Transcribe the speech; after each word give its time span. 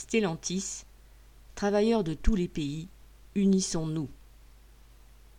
Stellantis, 0.00 0.86
travailleurs 1.54 2.02
de 2.02 2.14
tous 2.14 2.34
les 2.34 2.48
pays, 2.48 2.88
unissons-nous. 3.34 4.08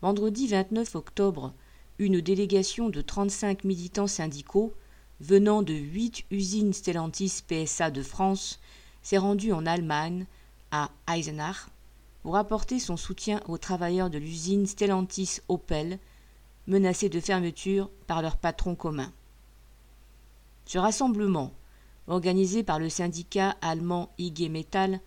Vendredi 0.04 0.48
29 0.48 0.94
octobre, 0.94 1.52
une 1.98 2.22
délégation 2.22 2.90
de 2.90 3.02
35 3.02 3.64
militants 3.64 4.06
syndicaux 4.06 4.72
venant 5.20 5.64
de 5.64 5.74
huit 5.74 6.26
usines 6.30 6.74
Stellantis 6.74 7.42
PSA 7.48 7.90
de 7.90 8.04
France 8.04 8.60
s'est 9.02 9.18
rendue 9.18 9.52
en 9.52 9.66
Allemagne, 9.66 10.28
à 10.70 10.92
Eisenach, 11.12 11.66
pour 12.22 12.38
apporter 12.38 12.78
son 12.78 12.98
soutien 12.98 13.42
aux 13.48 13.58
travailleurs 13.58 14.12
de 14.12 14.20
l'usine 14.20 14.68
Stellantis 14.68 15.40
Opel, 15.50 15.98
menacés 16.68 17.10
de 17.10 17.20
fermeture 17.20 17.90
par 18.06 18.22
leur 18.22 18.38
patron 18.38 18.76
commun. 18.76 19.12
Ce 20.66 20.78
rassemblement, 20.78 21.52
organisé 22.12 22.62
par 22.62 22.78
le 22.78 22.90
syndicat 22.90 23.56
allemand 23.62 24.12
IG 24.18 24.52
Metall, 24.52 25.00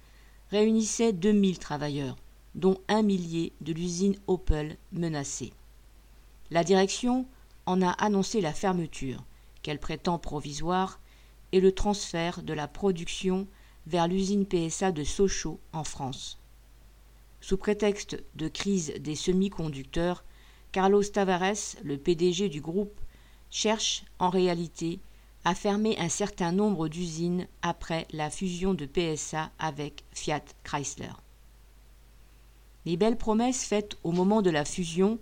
réunissait 0.50 1.12
2000 1.12 1.58
travailleurs, 1.58 2.17
dont 2.54 2.79
un 2.89 3.03
millier 3.03 3.53
de 3.61 3.72
l'usine 3.72 4.17
Opel 4.26 4.79
menacée. 4.93 5.53
La 6.50 6.64
direction 6.64 7.26
en 7.67 7.82
a 7.82 7.90
annoncé 7.90 8.40
la 8.40 8.54
fermeture, 8.54 9.22
qu'elle 9.62 9.79
prétend 9.79 10.18
provisoire, 10.18 10.98
et 11.53 11.61
le 11.61 11.72
transfert 11.72 12.43
de 12.43 12.54
la 12.54 12.68
production 12.68 13.46
vers 13.86 14.09
l'usine 14.09 14.46
PSA 14.46 14.90
de 14.90 15.04
Sochaux 15.04 15.61
en 15.73 15.84
France. 15.84 16.39
Sous 17.43 17.59
prétexte 17.59 18.23
de 18.34 18.48
crise 18.48 18.95
des 18.98 19.14
semi-conducteurs, 19.14 20.25
Carlos 20.73 21.04
Tavares, 21.04 21.76
le 21.82 21.98
PDG 21.98 22.48
du 22.48 22.62
groupe, 22.62 22.98
cherche 23.50 24.04
en 24.18 24.31
réalité 24.31 25.00
à 25.44 25.54
fermer 25.54 25.98
un 25.98 26.08
certain 26.08 26.53
nombre 26.53 26.89
d'usines 26.89 27.46
après 27.62 28.07
la 28.12 28.30
fusion 28.30 28.72
de 28.72 28.86
PSA 28.86 29.50
avec 29.58 30.03
Fiat 30.12 30.44
Chrysler. 30.62 31.12
Les 32.86 32.97
belles 32.97 33.19
promesses 33.19 33.65
faites 33.65 33.97
au 34.05 34.12
moment 34.12 34.42
de 34.42 34.50
la 34.50 34.65
fusion, 34.65 35.19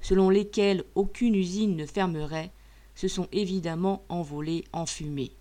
selon 0.00 0.30
lesquelles 0.30 0.84
aucune 0.94 1.34
usine 1.34 1.76
ne 1.76 1.86
fermerait, 1.86 2.50
se 2.94 3.08
sont 3.08 3.28
évidemment 3.32 4.02
envolées 4.08 4.64
en 4.72 4.86
fumée. 4.86 5.32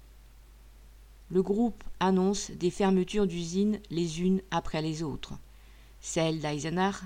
Le 1.30 1.42
groupe 1.42 1.84
annonce 2.00 2.52
des 2.52 2.72
fermetures 2.72 3.28
d'usines 3.28 3.80
les 3.90 4.22
unes 4.22 4.42
après 4.52 4.82
les 4.82 5.04
autres, 5.04 5.34
celle 6.00 6.40
d'Eisenach, 6.40 7.02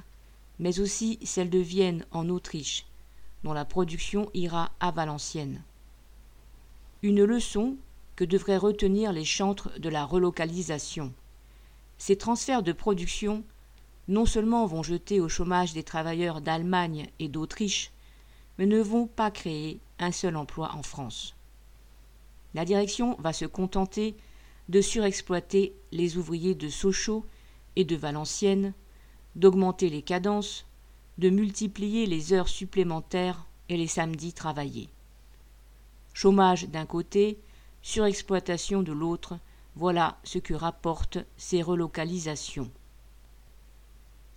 mais 0.60 0.80
aussi 0.80 1.18
celle 1.24 1.50
de 1.50 1.58
Vienne 1.60 2.06
en 2.12 2.30
Autriche, 2.30 2.86
dont 3.44 3.54
la 3.54 3.66
production 3.66 4.30
ira 4.34 4.72
à 4.80 4.92
Valenciennes. 4.92 5.64
Une 7.04 7.24
leçon 7.24 7.78
que 8.16 8.24
devraient 8.24 8.58
retenir 8.58 9.12
les 9.12 9.26
chantres 9.26 9.72
de 9.80 9.90
la 9.90 10.06
relocalisation. 10.06 11.12
Ces 11.98 12.16
transferts 12.16 12.62
de 12.62 12.74
production 12.74 13.44
non 14.08 14.28
seulement 14.28 14.68
vont 14.68 14.84
jeter 14.84 15.20
au 15.20 15.28
chômage 15.28 15.74
des 15.74 15.82
travailleurs 15.82 16.42
d'Allemagne 16.42 17.10
et 17.18 17.28
d'Autriche, 17.28 17.92
mais 18.60 18.68
ne 18.68 18.80
vont 18.80 19.08
pas 19.08 19.32
créer 19.32 19.80
un 19.98 20.12
seul 20.12 20.36
emploi 20.36 20.76
en 20.76 20.84
France. 20.84 21.34
La 22.54 22.66
direction 22.66 23.16
va 23.20 23.34
se 23.34 23.46
contenter 23.46 24.16
de 24.70 24.82
surexploiter 24.82 25.74
les 25.92 26.18
ouvriers 26.18 26.54
de 26.54 26.70
Sochaux 26.70 27.26
et 27.76 27.84
de 27.84 27.96
Valenciennes, 27.96 28.74
d'augmenter 29.36 29.90
les 29.90 30.04
cadences, 30.04 30.68
de 31.18 31.32
multiplier 31.32 32.06
les 32.06 32.34
heures 32.34 32.50
supplémentaires 32.50 33.48
et 33.70 33.78
les 33.78 33.88
samedis 33.88 34.34
travaillés. 34.34 34.90
Chômage 36.14 36.68
d'un 36.68 36.86
côté, 36.86 37.40
surexploitation 37.82 38.84
de 38.84 38.92
l'autre, 38.92 39.40
voilà 39.76 40.20
ce 40.24 40.40
que 40.40 40.54
rapportent 40.54 41.20
ces 41.38 41.62
relocalisations. 41.62 42.70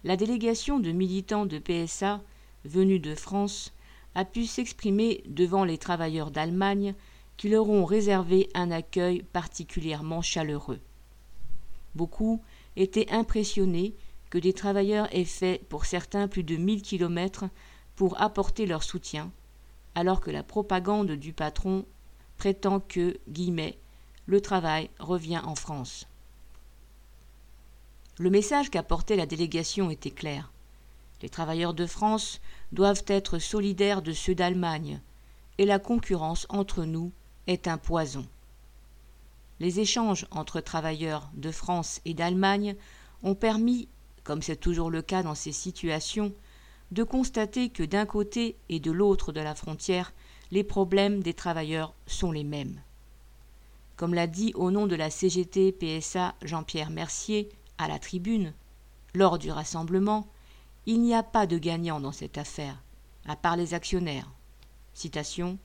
La 0.05 0.17
délégation 0.17 0.79
de 0.79 0.93
militants 0.93 1.47
de 1.47 1.59
PSA 1.59 2.21
venus 2.65 3.01
de 3.01 3.15
France 3.15 3.73
a 4.15 4.25
pu 4.25 4.47
s'exprimer 4.47 5.23
devant 5.27 5.65
les 5.65 5.79
travailleurs 5.79 6.31
d'Allemagne 6.31 6.95
qui 7.37 7.49
leur 7.49 7.69
ont 7.69 7.85
réservé 7.85 8.49
un 8.55 8.71
accueil 8.71 9.23
particulièrement 9.23 10.23
chaleureux. 10.23 10.81
Beaucoup 11.95 12.41
étaient 12.77 13.11
impressionnés 13.11 13.95
que 14.31 14.39
des 14.39 14.53
travailleurs 14.53 15.09
aient 15.15 15.25
fait 15.25 15.63
pour 15.69 15.85
certains 15.85 16.29
plus 16.29 16.45
de 16.45 16.57
mille 16.57 16.83
kilomètres 16.83 17.45
pour 17.97 18.21
apporter 18.21 18.67
leur 18.67 18.83
soutien, 18.83 19.33
alors 19.95 20.21
que 20.21 20.31
la 20.31 20.43
propagande 20.43 21.13
du 21.13 21.33
patron 21.33 21.85
prétend 22.37 22.81
que, 22.81 23.19
guillemets, 23.29 23.79
le 24.27 24.41
travail 24.41 24.91
revient 24.99 25.41
en 25.45 25.55
France. 25.55 26.07
Le 28.19 28.31
message 28.31 28.71
qu'apportait 28.71 29.17
la 29.17 29.27
délégation 29.27 29.91
était 29.91 30.11
clair. 30.11 30.53
Les 31.23 31.29
travailleurs 31.29 31.75
de 31.75 31.87
France 31.87 32.41
doivent 32.73 33.05
être 33.07 33.39
solidaires 33.39 34.03
de 34.03 34.13
ceux 34.13 34.35
d'Allemagne, 34.35 35.01
et 35.59 35.65
la 35.65 35.79
concurrence 35.79 36.47
entre 36.49 36.85
nous 36.85 37.13
est 37.47 37.69
un 37.69 37.79
poison. 37.79 38.27
Les 39.61 39.81
échanges 39.81 40.27
entre 40.31 40.61
travailleurs 40.61 41.31
de 41.35 41.51
France 41.51 42.01
et 42.05 42.15
d'Allemagne 42.15 42.75
ont 43.23 43.35
permis, 43.35 43.89
comme 44.25 44.43
c'est 44.43 44.57
toujours 44.57 44.91
le 44.91 45.03
cas 45.03 45.23
dans 45.23 45.35
ces 45.35 45.53
situations, 45.53 46.33
de 46.95 47.03
constater 47.03 47.71
que 47.71 47.83
d'un 47.83 48.07
côté 48.07 48.57
et 48.69 48.79
de 48.79 48.93
l'autre 48.93 49.33
de 49.33 49.41
la 49.41 49.57
frontière, 49.57 50.13
les 50.53 50.63
problèmes 50.63 51.23
des 51.23 51.35
travailleurs 51.35 51.93
sont 52.07 52.31
les 52.31 52.45
mêmes. 52.45 52.81
Comme 53.97 54.15
l'a 54.15 54.29
dit 54.29 54.53
au 54.55 54.71
nom 54.71 54.87
de 54.87 54.95
la 54.95 55.11
CGT 55.11 55.73
PSA 55.73 56.35
Jean-Pierre 56.43 56.91
Mercier 56.91 57.49
à 57.79 57.89
la 57.89 57.99
tribune, 57.99 58.53
lors 59.13 59.39
du 59.39 59.51
rassemblement, 59.51 60.29
il 60.87 61.03
n'y 61.03 61.15
a 61.15 61.25
pas 61.25 61.47
de 61.47 61.59
gagnant 61.59 61.99
dans 61.99 62.13
cette 62.13 62.39
affaire, 62.39 62.81
à 63.27 63.35
part 63.35 63.57
les 63.57 63.75
actionnaires. 63.75 64.31
Citation 64.95 65.59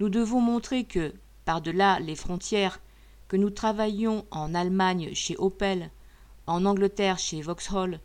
nous 0.00 0.08
devons 0.08 0.40
montrer 0.40 0.84
que, 0.84 1.12
par-delà 1.44 2.00
les 2.00 2.16
frontières, 2.16 2.80
que 3.28 3.36
nous 3.36 3.50
travaillons 3.50 4.24
en 4.30 4.54
Allemagne 4.54 5.14
chez 5.14 5.36
Opel, 5.36 5.90
en 6.46 6.64
Angleterre 6.64 7.18
chez 7.18 7.42
Vauxhall, 7.42 8.00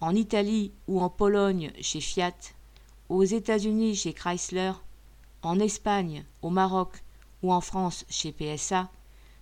en 0.00 0.14
Italie 0.14 0.72
ou 0.88 1.00
en 1.00 1.08
Pologne 1.08 1.72
chez 1.80 2.00
Fiat, 2.00 2.34
aux 3.08 3.24
États-Unis 3.24 3.94
chez 3.96 4.12
Chrysler, 4.12 4.72
en 5.42 5.58
Espagne, 5.58 6.24
au 6.42 6.50
Maroc 6.50 7.02
ou 7.42 7.52
en 7.52 7.60
France 7.60 8.04
chez 8.08 8.32
PSA, 8.32 8.90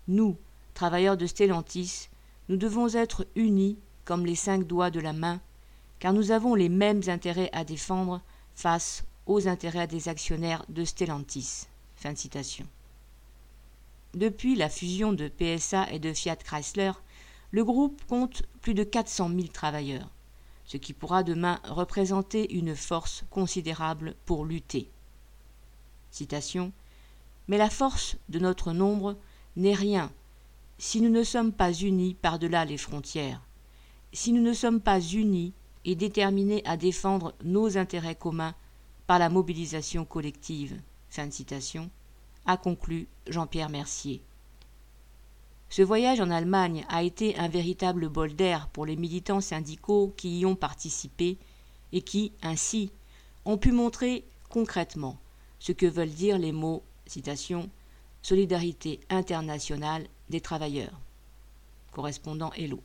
nous, 0.08 0.36
travailleurs 0.74 1.16
de 1.16 1.26
Stellantis, 1.26 2.08
nous 2.48 2.56
devons 2.56 2.88
être 2.94 3.26
unis 3.36 3.78
comme 4.04 4.26
les 4.26 4.34
cinq 4.34 4.66
doigts 4.66 4.90
de 4.90 5.00
la 5.00 5.12
main, 5.12 5.40
car 6.00 6.12
nous 6.12 6.32
avons 6.32 6.54
les 6.54 6.68
mêmes 6.68 7.02
intérêts 7.06 7.50
à 7.52 7.64
défendre 7.64 8.20
face 8.54 9.04
aux 9.26 9.46
intérêts 9.46 9.86
des 9.86 10.08
actionnaires 10.08 10.64
de 10.68 10.84
Stellantis. 10.84 11.66
Fin 11.94 12.12
de 12.12 12.18
citation. 12.18 12.66
Depuis 14.14 14.56
la 14.56 14.68
fusion 14.68 15.12
de 15.12 15.28
PSA 15.28 15.90
et 15.92 15.98
de 15.98 16.12
Fiat 16.12 16.36
Chrysler, 16.36 16.92
le 17.52 17.64
groupe 17.64 18.02
compte 18.08 18.42
plus 18.60 18.74
de 18.74 18.82
400 18.82 19.28
000 19.28 19.46
travailleurs, 19.48 20.10
ce 20.72 20.78
qui 20.78 20.94
pourra 20.94 21.22
demain 21.22 21.60
représenter 21.64 22.54
une 22.54 22.74
force 22.74 23.24
considérable 23.28 24.14
pour 24.24 24.46
lutter. 24.46 24.88
Mais 27.46 27.58
la 27.58 27.68
force 27.68 28.16
de 28.30 28.38
notre 28.38 28.72
nombre 28.72 29.18
n'est 29.54 29.74
rien 29.74 30.10
si 30.78 31.02
nous 31.02 31.10
ne 31.10 31.24
sommes 31.24 31.52
pas 31.52 31.74
unis 31.74 32.14
par-delà 32.14 32.64
les 32.64 32.78
frontières, 32.78 33.42
si 34.14 34.32
nous 34.32 34.40
ne 34.40 34.54
sommes 34.54 34.80
pas 34.80 34.98
unis 34.98 35.52
et 35.84 35.94
déterminés 35.94 36.62
à 36.64 36.78
défendre 36.78 37.34
nos 37.44 37.76
intérêts 37.76 38.14
communs 38.14 38.54
par 39.06 39.18
la 39.18 39.28
mobilisation 39.28 40.06
collective. 40.06 40.80
Fin 41.10 41.30
citation, 41.30 41.90
a 42.46 42.56
conclu 42.56 43.08
Jean-Pierre 43.26 43.68
Mercier. 43.68 44.22
Ce 45.72 45.80
voyage 45.80 46.20
en 46.20 46.28
Allemagne 46.28 46.84
a 46.90 47.02
été 47.02 47.34
un 47.38 47.48
véritable 47.48 48.10
bol 48.10 48.34
d'air 48.34 48.68
pour 48.68 48.84
les 48.84 48.94
militants 48.94 49.40
syndicaux 49.40 50.12
qui 50.18 50.40
y 50.40 50.44
ont 50.44 50.54
participé 50.54 51.38
et 51.92 52.02
qui, 52.02 52.32
ainsi, 52.42 52.92
ont 53.46 53.56
pu 53.56 53.72
montrer 53.72 54.26
concrètement 54.50 55.18
ce 55.58 55.72
que 55.72 55.86
veulent 55.86 56.10
dire 56.10 56.36
les 56.36 56.52
mots 56.52 56.82
citation 57.06 57.70
solidarité 58.20 59.00
internationale 59.08 60.06
des 60.28 60.42
travailleurs. 60.42 61.00
Correspondant 61.90 62.52
Hello. 62.52 62.82